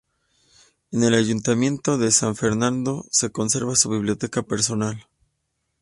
En 0.91 1.03
el 1.03 1.13
Ayuntamiento 1.13 1.99
de 1.99 2.09
San 2.11 2.35
Fernando 2.35 3.05
se 3.11 3.31
conserva 3.31 3.75
su 3.75 3.87
biblioteca 3.89 4.41
personal. 4.41 5.05